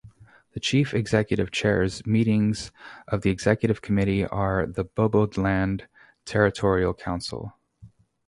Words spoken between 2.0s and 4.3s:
meetings of the Executive Committee